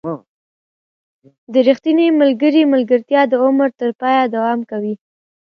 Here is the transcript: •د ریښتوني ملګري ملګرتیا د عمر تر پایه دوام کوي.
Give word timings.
•د 1.53 1.53
ریښتوني 1.67 2.07
ملګري 2.21 2.61
ملګرتیا 2.73 3.21
د 3.27 3.33
عمر 3.45 3.69
تر 3.79 3.89
پایه 3.99 4.23
دوام 4.35 4.59
کوي. 4.71 4.93